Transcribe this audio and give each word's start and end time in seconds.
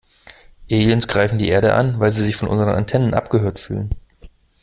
Aliens 0.71 1.07
greifen 1.07 1.37
die 1.37 1.49
Erde 1.49 1.75
an, 1.75 1.99
weil 1.99 2.09
sie 2.09 2.23
sich 2.25 2.35
von 2.35 2.47
unseren 2.47 2.69
Antennen 2.73 3.13
abgehört 3.13 3.59
fühlen. 3.59 3.91